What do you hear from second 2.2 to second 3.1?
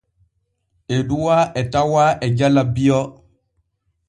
e jala Bio.